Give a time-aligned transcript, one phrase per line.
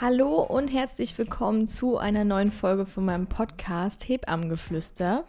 [0.00, 5.24] Hallo und herzlich willkommen zu einer neuen Folge von meinem Podcast Hebammengeflüster.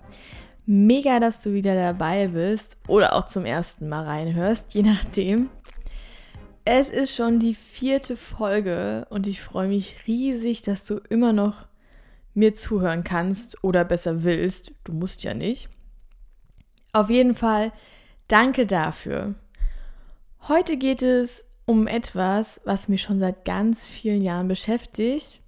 [0.68, 5.50] Mega, dass du wieder dabei bist oder auch zum ersten Mal reinhörst, je nachdem.
[6.66, 11.66] Es ist schon die vierte Folge und ich freue mich riesig, dass du immer noch
[12.36, 14.72] mir zuhören kannst oder besser willst.
[14.84, 15.68] Du musst ja nicht.
[16.94, 17.72] Auf jeden Fall
[18.28, 19.34] danke dafür.
[20.48, 25.40] Heute geht es um etwas, was mich schon seit ganz vielen Jahren beschäftigt.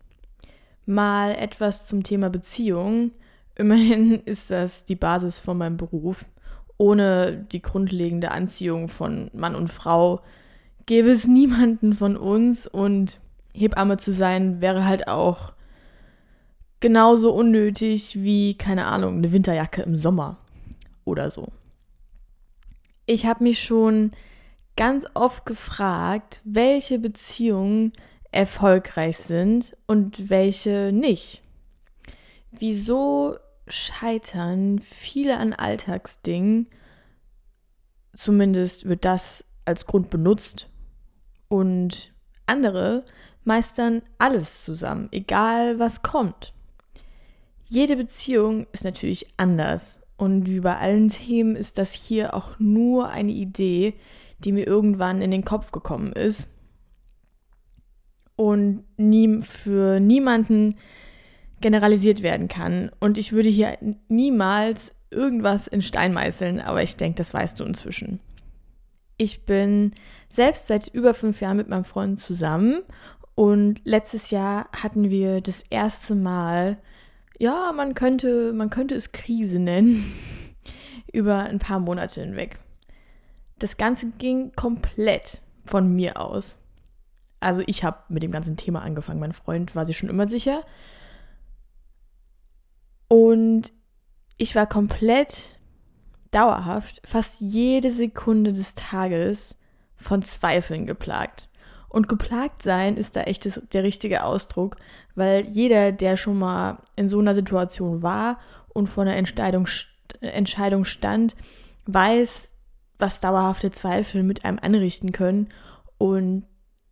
[0.86, 3.10] Mal etwas zum Thema Beziehung.
[3.56, 6.26] Immerhin ist das die Basis von meinem Beruf.
[6.78, 10.22] Ohne die grundlegende Anziehung von Mann und Frau
[10.86, 13.20] gäbe es niemanden von uns und
[13.56, 15.54] Hebamme zu sein wäre halt auch
[16.82, 20.38] genauso unnötig wie, keine Ahnung, eine Winterjacke im Sommer
[21.04, 21.48] oder so.
[23.08, 24.12] Ich habe mich schon
[24.76, 27.94] ganz oft gefragt, welche Beziehungen
[28.32, 31.42] erfolgreich sind und welche nicht.
[32.52, 36.68] Wieso scheitern viele an Alltagsdingen?
[38.14, 40.70] Zumindest wird das als Grund benutzt.
[41.48, 42.14] Und
[42.46, 43.06] andere
[43.44, 46.54] meistern alles zusammen, egal was kommt.
[47.68, 50.02] Jede Beziehung ist natürlich anders.
[50.18, 53.96] Und wie bei allen Themen ist das hier auch nur eine Idee,
[54.44, 56.50] die mir irgendwann in den Kopf gekommen ist.
[58.36, 60.76] Und nie, für niemanden
[61.62, 62.92] generalisiert werden kann.
[63.00, 63.78] Und ich würde hier
[64.08, 68.20] niemals irgendwas in Stein meißeln, aber ich denke, das weißt du inzwischen.
[69.18, 69.92] Ich bin
[70.30, 72.82] selbst seit über fünf Jahren mit meinem Freund zusammen
[73.36, 76.78] und letztes Jahr hatten wir das erste Mal,
[77.38, 80.12] ja, man könnte, man könnte es Krise nennen,
[81.14, 82.58] über ein paar Monate hinweg
[83.62, 86.62] das Ganze ging komplett von mir aus.
[87.40, 89.20] Also ich habe mit dem ganzen Thema angefangen.
[89.20, 90.64] Mein Freund war sich schon immer sicher.
[93.08, 93.72] Und
[94.38, 95.60] ich war komplett
[96.32, 99.56] dauerhaft, fast jede Sekunde des Tages
[99.96, 101.50] von Zweifeln geplagt.
[101.90, 104.78] Und geplagt sein ist da echt das, der richtige Ausdruck,
[105.14, 108.40] weil jeder, der schon mal in so einer Situation war
[108.70, 109.68] und vor einer Entscheidung,
[110.22, 111.36] Entscheidung stand,
[111.86, 112.51] weiß,
[113.02, 115.50] was dauerhafte Zweifel mit einem anrichten können.
[115.98, 116.46] Und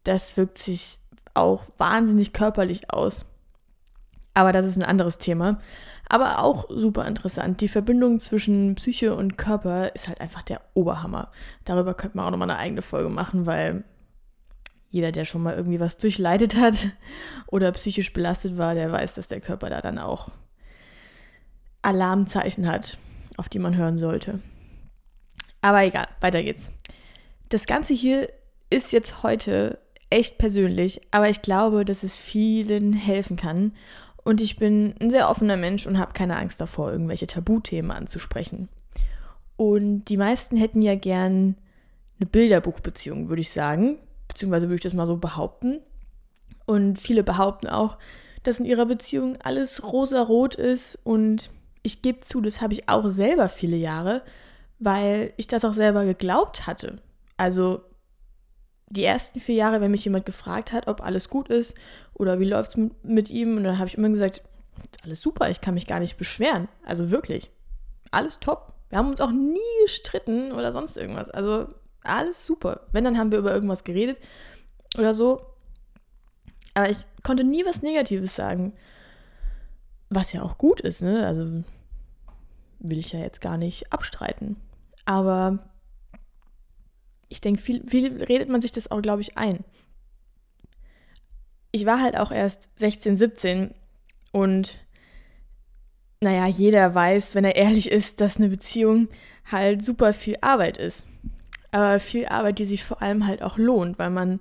[0.04, 1.00] das wirkt sich
[1.34, 3.26] auch wahnsinnig körperlich aus.
[4.34, 5.60] Aber das ist ein anderes Thema.
[6.08, 7.62] Aber auch super interessant.
[7.62, 11.32] Die Verbindung zwischen Psyche und Körper ist halt einfach der Oberhammer.
[11.66, 13.84] Darüber könnte man auch nochmal eine eigene Folge machen, weil
[14.90, 16.88] jeder, der schon mal irgendwie was durchleidet hat
[17.48, 20.30] oder psychisch belastet war, der weiß, dass der Körper da dann auch
[21.84, 22.98] Alarmzeichen hat,
[23.38, 24.42] auf die man hören sollte.
[25.62, 26.72] Aber egal, weiter geht's.
[27.50, 28.30] Das Ganze hier
[28.70, 33.74] ist jetzt heute echt persönlich, aber ich glaube, dass es vielen helfen kann.
[34.24, 38.70] Und ich bin ein sehr offener Mensch und habe keine Angst davor, irgendwelche Tabuthemen anzusprechen.
[39.56, 41.56] Und die meisten hätten ja gern
[42.20, 43.98] eine Bilderbuchbeziehung, würde ich sagen.
[44.28, 45.80] Beziehungsweise würde ich das mal so behaupten.
[46.66, 47.98] Und viele behaupten auch,
[48.44, 51.00] dass in ihrer Beziehung alles rosa-rot ist.
[51.04, 51.50] Und
[51.82, 54.22] ich gebe zu, das habe ich auch selber viele Jahre
[54.80, 57.02] weil ich das auch selber geglaubt hatte.
[57.38, 57.82] Also
[58.88, 61.76] die ersten vier Jahre, wenn mich jemand gefragt hat, ob alles gut ist
[62.14, 64.42] oder wie läuft es mit, ihm, und dann habe ich immer gesagt,
[65.04, 66.68] alles super, ich kann mich gar nicht beschweren.
[66.86, 67.52] Also wirklich,
[68.12, 68.74] alles top.
[68.90, 71.30] Wir haben uns auch nie gestritten oder sonst irgendwas.
[71.30, 71.68] Also
[72.02, 72.88] alles super.
[72.92, 74.18] Wenn, dann haben wir über irgendwas geredet
[74.98, 75.46] oder so.
[76.74, 78.74] Aber ich konnte nie was Negatives sagen.
[80.10, 81.28] Was ja auch gut ist, ne?
[81.28, 81.64] Also
[82.80, 84.58] will ich ja jetzt gar nicht abstreiten.
[85.10, 85.58] Aber
[87.30, 89.66] ich denke, viel, viel redet man sich das auch, glaube ich, ein.
[91.72, 93.74] Ich war halt auch erst 16, 17
[94.34, 94.76] und
[96.22, 99.08] naja, jeder weiß, wenn er ehrlich ist, dass eine Beziehung
[99.50, 101.08] halt super viel Arbeit ist.
[101.72, 104.40] Aber viel Arbeit, die sich vor allem halt auch lohnt, weil man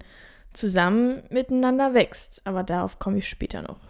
[0.52, 2.46] zusammen miteinander wächst.
[2.46, 3.80] Aber darauf komme ich später noch.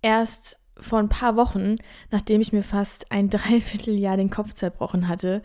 [0.00, 1.76] Erst vor ein paar Wochen,
[2.10, 5.42] nachdem ich mir fast ein Dreivierteljahr den Kopf zerbrochen hatte,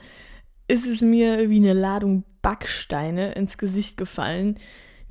[0.67, 4.59] ist es mir wie eine Ladung Backsteine ins Gesicht gefallen.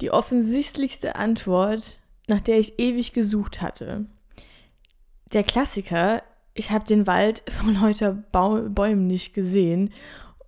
[0.00, 4.06] Die offensichtlichste Antwort, nach der ich ewig gesucht hatte.
[5.32, 6.22] Der Klassiker,
[6.54, 9.92] ich habe den Wald von lauter Bäumen nicht gesehen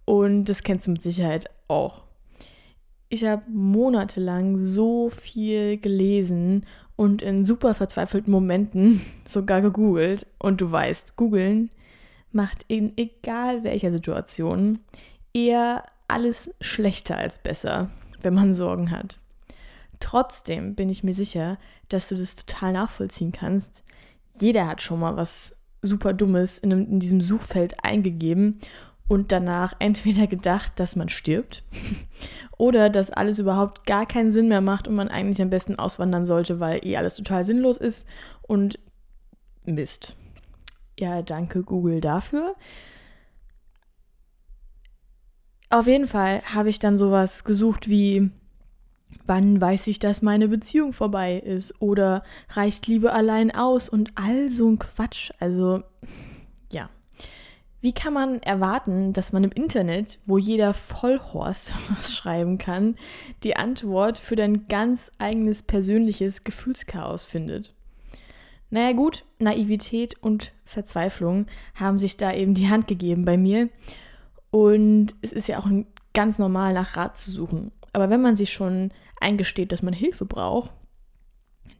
[0.04, 2.02] und das kennst du mit Sicherheit auch.
[3.08, 6.66] Ich habe monatelang so viel gelesen
[7.00, 10.26] und in super verzweifelten Momenten sogar gegoogelt.
[10.38, 11.70] Und du weißt, googeln
[12.30, 14.80] macht in egal welcher Situation
[15.32, 19.18] eher alles schlechter als besser, wenn man Sorgen hat.
[19.98, 21.56] Trotzdem bin ich mir sicher,
[21.88, 23.82] dass du das total nachvollziehen kannst.
[24.38, 28.60] Jeder hat schon mal was super Dummes in, in diesem Suchfeld eingegeben
[29.10, 31.64] und danach entweder gedacht, dass man stirbt
[32.58, 36.26] oder dass alles überhaupt gar keinen Sinn mehr macht und man eigentlich am besten auswandern
[36.26, 38.06] sollte, weil eh alles total sinnlos ist
[38.42, 38.78] und
[39.64, 40.14] Mist.
[40.96, 42.54] Ja, danke Google dafür.
[45.70, 48.30] Auf jeden Fall habe ich dann sowas gesucht wie
[49.26, 54.48] wann weiß ich, dass meine Beziehung vorbei ist oder reicht Liebe allein aus und all
[54.48, 55.32] so ein Quatsch.
[55.40, 55.82] Also
[56.70, 56.90] ja.
[57.80, 62.96] Wie kann man erwarten, dass man im Internet, wo jeder Vollhorst was schreiben kann,
[63.42, 67.74] die Antwort für dein ganz eigenes persönliches Gefühlschaos findet?
[68.68, 73.68] Naja gut, Naivität und Verzweiflung haben sich da eben die Hand gegeben bei mir.
[74.50, 75.68] Und es ist ja auch
[76.14, 77.72] ganz normal, nach Rat zu suchen.
[77.92, 80.72] Aber wenn man sich schon eingesteht, dass man Hilfe braucht,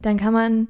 [0.01, 0.67] dann kann man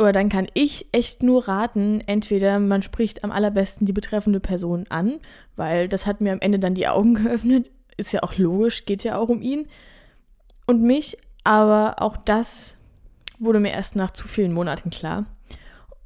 [0.00, 4.86] oder dann kann ich echt nur raten, entweder man spricht am allerbesten die betreffende Person
[4.88, 5.20] an,
[5.56, 9.04] weil das hat mir am Ende dann die Augen geöffnet, ist ja auch logisch, geht
[9.04, 9.66] ja auch um ihn
[10.66, 12.76] und mich, aber auch das
[13.38, 15.26] wurde mir erst nach zu vielen Monaten klar.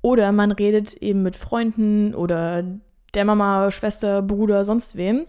[0.03, 2.65] Oder man redet eben mit Freunden oder
[3.15, 5.25] der Mama, Schwester, Bruder, sonst wem.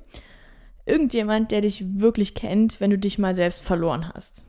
[0.85, 4.44] Irgendjemand, der dich wirklich kennt, wenn du dich mal selbst verloren hast.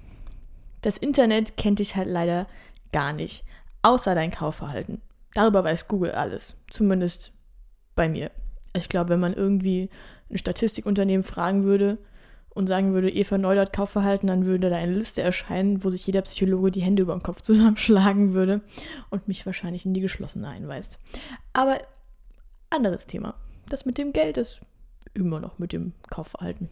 [0.81, 2.47] Das Internet kennt dich halt leider
[2.93, 3.45] gar nicht
[3.87, 5.01] außer dein Kaufverhalten.
[5.33, 7.33] Darüber weiß Google alles, zumindest
[7.95, 8.33] bei mir.
[8.75, 9.91] Ich glaube, wenn man irgendwie
[10.29, 11.99] ein Statistikunternehmen fragen würde
[12.49, 16.23] und sagen würde, Eva Neudert Kaufverhalten, dann würde da eine Liste erscheinen, wo sich jeder
[16.23, 18.61] Psychologe die Hände über den Kopf zusammenschlagen würde
[19.11, 20.99] und mich wahrscheinlich in die geschlossene einweist.
[21.53, 21.79] Aber
[22.69, 23.35] anderes Thema.
[23.69, 24.63] Das mit dem Geld ist
[25.15, 26.69] immer noch mit dem Kaufverhalten.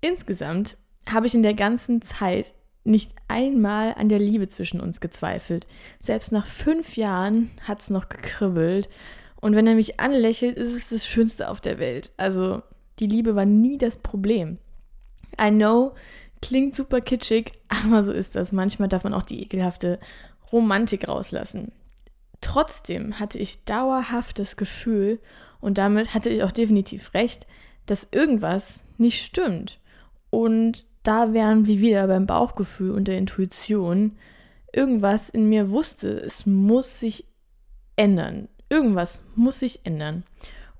[0.00, 0.78] Insgesamt
[1.10, 2.54] habe ich in der ganzen Zeit
[2.86, 5.66] nicht einmal an der Liebe zwischen uns gezweifelt.
[6.00, 8.88] Selbst nach fünf Jahren hat es noch gekribbelt.
[9.40, 12.12] Und wenn er mich anlächelt, ist es das Schönste auf der Welt.
[12.16, 12.62] Also
[12.98, 14.58] die Liebe war nie das Problem.
[15.40, 15.94] I know,
[16.40, 18.52] klingt super kitschig, aber so ist das.
[18.52, 19.98] Manchmal darf man auch die ekelhafte
[20.52, 21.72] Romantik rauslassen.
[22.40, 25.20] Trotzdem hatte ich dauerhaft das Gefühl,
[25.60, 27.46] und damit hatte ich auch definitiv recht,
[27.86, 29.80] dass irgendwas nicht stimmt.
[30.30, 34.16] Und da wären wir wieder beim Bauchgefühl und der Intuition.
[34.72, 37.24] Irgendwas in mir wusste, es muss sich
[37.96, 38.48] ändern.
[38.68, 40.24] Irgendwas muss sich ändern.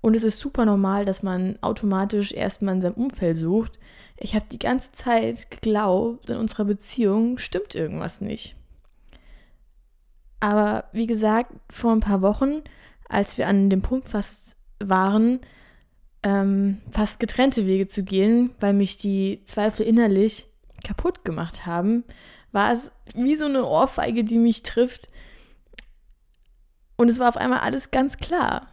[0.00, 3.78] Und es ist super normal, dass man automatisch erstmal in seinem Umfeld sucht.
[4.18, 8.56] Ich habe die ganze Zeit geglaubt, in unserer Beziehung stimmt irgendwas nicht.
[10.40, 12.62] Aber wie gesagt, vor ein paar Wochen,
[13.08, 15.40] als wir an dem Punkt fast waren,
[16.26, 20.46] ähm, fast getrennte Wege zu gehen, weil mich die Zweifel innerlich
[20.84, 22.02] kaputt gemacht haben,
[22.50, 25.06] war es wie so eine Ohrfeige, die mich trifft.
[26.96, 28.66] Und es war auf einmal alles ganz klar.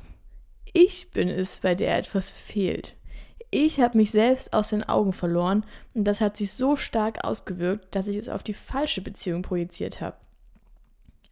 [0.74, 2.96] Ich bin es, bei der etwas fehlt.
[3.52, 5.64] Ich habe mich selbst aus den Augen verloren
[5.94, 10.02] und das hat sich so stark ausgewirkt, dass ich es auf die falsche Beziehung projiziert
[10.02, 10.18] habe.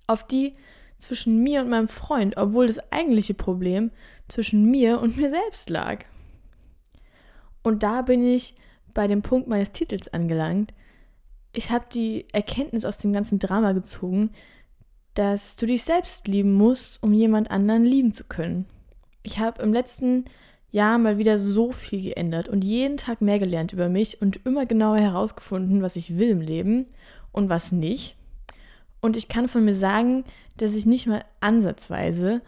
[0.05, 0.53] Auf die
[0.99, 3.89] zwischen mir und meinem Freund, obwohl das eigentliche Problem
[4.31, 6.05] zwischen mir und mir selbst lag.
[7.63, 8.55] Und da bin ich
[8.93, 10.73] bei dem Punkt meines Titels angelangt.
[11.53, 14.31] Ich habe die Erkenntnis aus dem ganzen Drama gezogen,
[15.13, 18.65] dass du dich selbst lieben musst, um jemand anderen lieben zu können.
[19.23, 20.25] Ich habe im letzten
[20.71, 24.65] Jahr mal wieder so viel geändert und jeden Tag mehr gelernt über mich und immer
[24.65, 26.85] genauer herausgefunden, was ich will im Leben
[27.33, 28.15] und was nicht.
[29.01, 30.23] Und ich kann von mir sagen,
[30.55, 32.41] dass ich nicht mal ansatzweise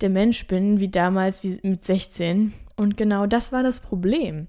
[0.00, 2.52] der Mensch bin wie damals wie mit 16.
[2.76, 4.48] Und genau das war das Problem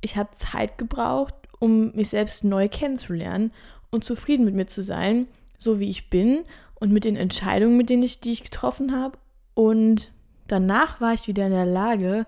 [0.00, 3.52] ich habe Zeit gebraucht, um mich selbst neu kennenzulernen
[3.90, 5.26] und zufrieden mit mir zu sein,
[5.56, 9.18] so wie ich bin und mit den Entscheidungen, mit denen ich, die ich getroffen habe.
[9.54, 10.12] Und
[10.46, 12.26] danach war ich wieder in der Lage,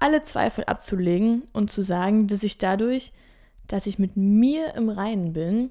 [0.00, 3.12] alle Zweifel abzulegen und zu sagen, dass ich dadurch,
[3.66, 5.70] dass ich mit mir im Reinen bin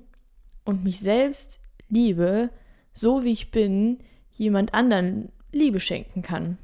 [0.63, 2.50] und mich selbst liebe,
[2.93, 4.00] so wie ich bin,
[4.33, 6.58] jemand anderen Liebe schenken kann.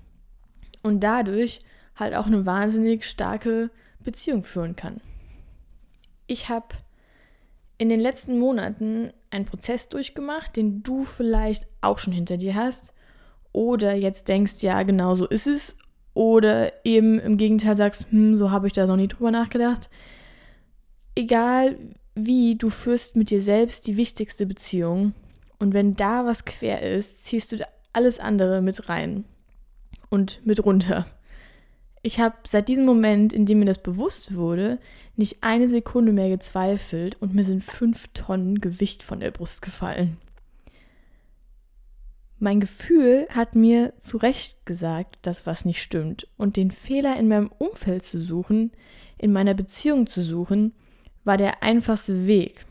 [0.81, 1.61] Und dadurch
[1.95, 3.69] halt auch eine wahnsinnig starke
[4.03, 5.01] Beziehung führen kann.
[6.27, 6.75] Ich habe
[7.77, 12.93] in den letzten Monaten einen Prozess durchgemacht, den du vielleicht auch schon hinter dir hast
[13.51, 15.77] oder jetzt denkst, ja, genau so ist es
[16.13, 19.89] oder eben im Gegenteil sagst, hm, so habe ich da noch nie drüber nachgedacht.
[21.15, 21.77] Egal
[22.15, 25.13] wie, du führst mit dir selbst die wichtigste Beziehung
[25.59, 27.57] und wenn da was quer ist, ziehst du
[27.93, 29.25] alles andere mit rein
[30.09, 31.05] und mit runter.
[32.01, 34.77] Ich habe seit diesem Moment, in dem mir das bewusst wurde,
[35.15, 40.17] nicht eine Sekunde mehr gezweifelt und mir sind fünf Tonnen Gewicht von der Brust gefallen.
[42.39, 47.29] Mein Gefühl hat mir zu Recht gesagt, dass was nicht stimmt und den Fehler in
[47.29, 48.71] meinem Umfeld zu suchen,
[49.17, 50.73] in meiner Beziehung zu suchen,
[51.23, 52.65] war der einfachste Weg.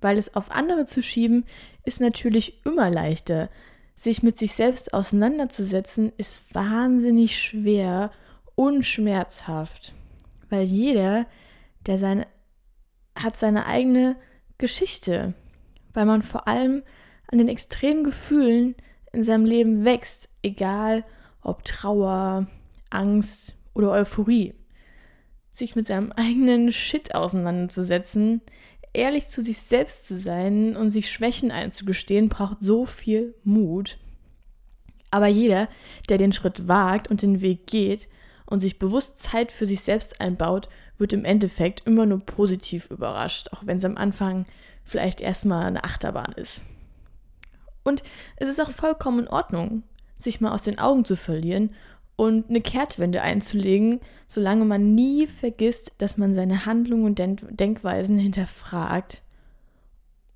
[0.00, 1.44] Weil es auf andere zu schieben,
[1.84, 3.50] ist natürlich immer leichter.
[3.96, 8.10] Sich mit sich selbst auseinanderzusetzen, ist wahnsinnig schwer
[8.54, 9.92] und schmerzhaft.
[10.50, 11.26] Weil jeder,
[11.86, 12.26] der seine,
[13.16, 14.16] hat seine eigene
[14.58, 15.34] Geschichte.
[15.92, 16.82] Weil man vor allem
[17.28, 18.74] an den extremen Gefühlen
[19.12, 21.04] in seinem Leben wächst, egal
[21.40, 22.46] ob Trauer,
[22.90, 24.54] Angst oder Euphorie.
[25.52, 28.40] Sich mit seinem eigenen Shit auseinanderzusetzen,
[28.94, 33.98] ehrlich zu sich selbst zu sein und sich Schwächen einzugestehen, braucht so viel Mut.
[35.10, 35.68] Aber jeder,
[36.08, 38.08] der den Schritt wagt und den Weg geht
[38.46, 43.48] und sich bewusst Zeit für sich selbst einbaut, wird im Endeffekt immer nur positiv überrascht,
[43.52, 44.46] auch wenn es am Anfang
[44.84, 46.64] vielleicht erstmal eine Achterbahn ist.
[47.82, 48.02] Und
[48.36, 49.82] es ist auch vollkommen in Ordnung,
[50.16, 51.74] sich mal aus den Augen zu verlieren
[52.16, 59.22] und eine Kehrtwende einzulegen, solange man nie vergisst, dass man seine Handlungen und Denkweisen hinterfragt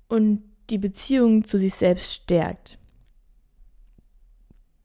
[0.07, 2.77] und die Beziehung zu sich selbst stärkt.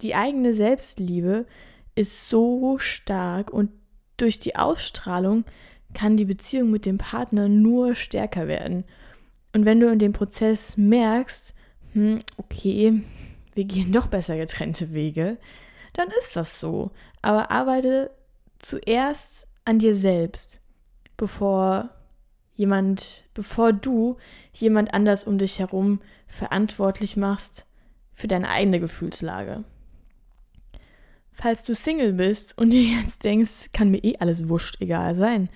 [0.01, 1.47] Die eigene Selbstliebe
[1.95, 3.71] ist so stark und
[4.17, 5.45] durch die Ausstrahlung
[5.93, 8.85] kann die Beziehung mit dem Partner nur stärker werden.
[9.53, 11.55] Und wenn du in dem Prozess merkst,
[11.93, 13.03] hm, okay,
[13.55, 15.39] wir gehen doch besser getrennte Wege,
[15.95, 16.91] dann ist das so.
[17.23, 18.11] Aber arbeite
[18.59, 20.61] zuerst an dir selbst,
[21.17, 21.89] bevor
[22.55, 24.19] jemand, bevor du
[24.53, 27.67] jemand anders um dich herum verantwortlich machst
[28.15, 29.65] für deine eigene Gefühlslage.
[31.33, 35.49] Falls du Single bist und dir jetzt denkst, kann mir eh alles wurscht egal sein,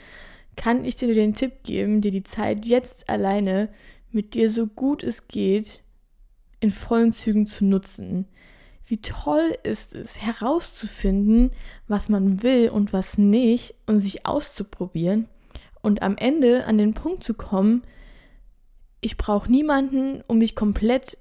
[0.57, 3.69] kann ich dir den Tipp geben, dir die Zeit jetzt alleine
[4.11, 5.81] mit dir so gut es geht
[6.61, 8.27] in vollen Zügen zu nutzen.
[8.89, 11.51] Wie toll ist es, herauszufinden,
[11.89, 15.29] was man will und was nicht und sich auszuprobieren
[15.83, 17.83] und am Ende an den Punkt zu kommen,
[19.01, 21.19] ich brauche niemanden, um mich komplett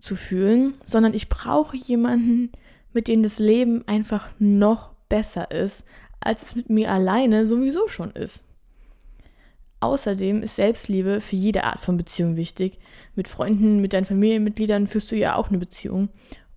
[0.00, 2.50] zu fühlen, sondern ich brauche jemanden,
[2.92, 5.84] mit dem das Leben einfach noch besser ist,
[6.20, 8.48] als es mit mir alleine sowieso schon ist.
[9.80, 12.78] Außerdem ist Selbstliebe für jede Art von Beziehung wichtig.
[13.14, 16.08] Mit Freunden, mit deinen Familienmitgliedern führst du ja auch eine Beziehung.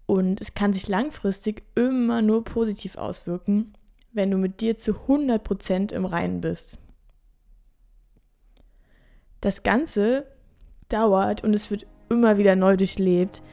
[0.10, 3.74] Und es kann sich langfristig immer nur positiv auswirken,
[4.12, 6.80] wenn du mit dir zu 100% im Reinen bist.
[9.39, 10.25] Das Ganze
[10.89, 13.44] dauert und es wird immer wieder neu durchlebt,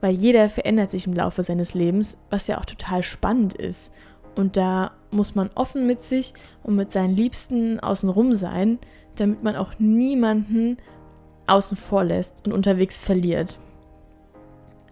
[0.00, 3.92] weil jeder verändert sich im Laufe seines Lebens, was ja auch total spannend ist.
[4.34, 8.78] Und da muss man offen mit sich und mit seinen Liebsten außenrum sein,
[9.16, 10.78] damit man auch niemanden
[11.46, 13.58] außen vor lässt und unterwegs verliert.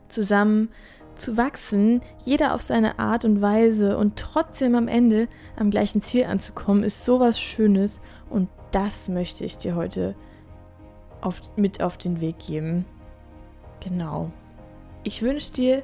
[0.09, 0.69] Zusammen
[1.17, 6.25] zu wachsen, jeder auf seine Art und Weise und trotzdem am Ende am gleichen Ziel
[6.25, 10.15] anzukommen, ist sowas Schönes und das möchte ich dir heute
[11.21, 12.85] auf, mit auf den Weg geben.
[13.81, 14.31] Genau.
[15.03, 15.83] Ich wünsche dir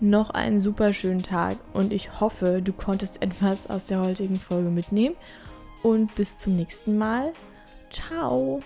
[0.00, 4.70] noch einen super schönen Tag und ich hoffe, du konntest etwas aus der heutigen Folge
[4.70, 5.16] mitnehmen
[5.82, 7.32] und bis zum nächsten Mal.
[7.90, 8.60] Ciao!